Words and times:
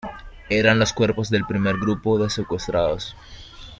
Eran 0.49 0.79
los 0.79 0.93
cuerpos 0.93 1.29
del 1.29 1.45
primer 1.45 1.77
grupo 1.77 2.17
de 2.17 2.31
secuestrados. 2.31 3.15